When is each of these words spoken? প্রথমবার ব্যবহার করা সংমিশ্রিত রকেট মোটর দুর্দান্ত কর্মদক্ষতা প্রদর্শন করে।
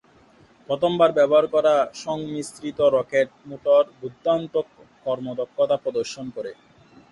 প্রথমবার 0.69 1.09
ব্যবহার 1.17 1.45
করা 1.55 1.73
সংমিশ্রিত 2.03 2.79
রকেট 2.95 3.29
মোটর 3.47 3.83
দুর্দান্ত 3.99 4.53
কর্মদক্ষতা 5.05 5.77
প্রদর্শন 5.83 6.25
করে। 6.35 6.51